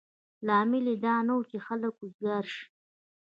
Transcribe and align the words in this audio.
لامل 0.47 0.85
یې 0.91 0.95
دا 1.05 1.15
نه 1.27 1.33
و 1.37 1.41
چې 1.49 1.57
خلک 1.67 1.93
وزګار 1.99 2.45
شي. 2.53 2.65